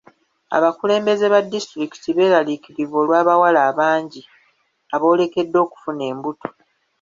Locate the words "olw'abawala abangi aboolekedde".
3.01-5.57